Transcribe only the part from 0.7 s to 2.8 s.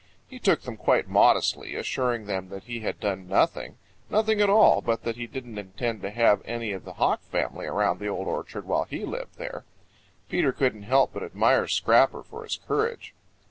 quite modestly, assuring them that he